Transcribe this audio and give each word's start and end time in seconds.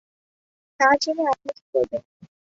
তা 0.79 0.87
জেনে 1.01 1.23
আপনি 1.33 1.49
কী 1.57 1.63
করবেন? 1.71 2.01